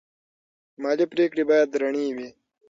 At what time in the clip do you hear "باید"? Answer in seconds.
1.49-1.77